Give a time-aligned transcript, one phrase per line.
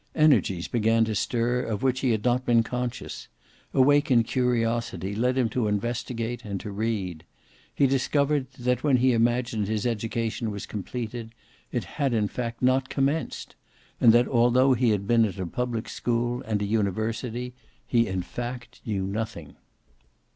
[0.15, 3.27] Energies began to stir of which he had not been conscious;
[3.71, 7.23] awakened curiosity led him to investigate and to read;
[7.75, 11.35] he discovered that, when he imagined his education was completed,
[11.71, 13.53] it had in fact not commenced;
[13.99, 17.53] and that, although he had been at a public school and a university,
[17.85, 19.55] he in fact knew nothing.